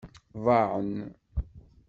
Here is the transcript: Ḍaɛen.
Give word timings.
Ḍaɛen. 0.43 0.93